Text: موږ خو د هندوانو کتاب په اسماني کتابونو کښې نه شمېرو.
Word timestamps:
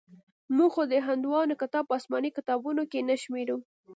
موږ 0.55 0.69
خو 0.75 0.83
د 0.91 0.93
هندوانو 1.07 1.59
کتاب 1.61 1.83
په 1.87 1.95
اسماني 1.99 2.29
کتابونو 2.37 2.81
کښې 2.91 3.01
نه 3.09 3.15
شمېرو. 3.23 3.57